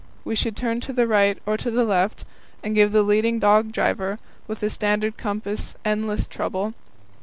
[0.25, 2.25] We should turn to the right or to the left,
[2.63, 6.73] and give the leading dog driver with the standard compass endless trouble.